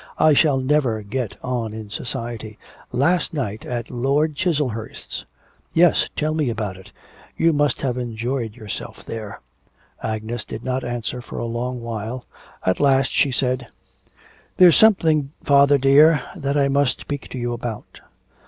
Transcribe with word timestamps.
I 0.17 0.33
shall 0.33 0.57
never 0.59 1.03
get 1.03 1.37
on 1.43 1.73
in 1.75 1.91
society. 1.91 2.57
Last 2.91 3.35
night 3.35 3.67
at 3.67 3.91
Lord 3.91 4.33
Chiselhurst's' 4.33 5.25
'Yes; 5.73 6.09
tell 6.15 6.33
me 6.33 6.49
about 6.49 6.75
it. 6.75 6.91
You 7.37 7.53
must 7.53 7.83
have 7.83 7.99
enjoyed 7.99 8.55
yourself 8.55 9.05
there.' 9.05 9.39
Agnes 10.01 10.43
did 10.43 10.63
not 10.63 10.83
answer 10.83 11.21
for 11.21 11.37
a 11.37 11.45
long 11.45 11.81
while, 11.81 12.25
at 12.65 12.79
last 12.79 13.11
she 13.11 13.29
said, 13.31 13.67
'There's 14.57 14.75
something, 14.75 15.33
father, 15.43 15.77
dear, 15.77 16.23
that 16.35 16.57
I 16.57 16.67
must 16.67 17.01
speak 17.01 17.29
to 17.29 17.37
you 17.37 17.53
about.... 17.53 18.01